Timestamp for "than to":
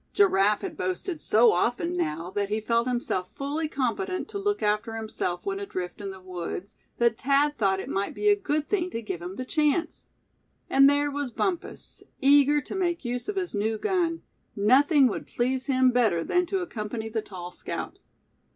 16.23-16.63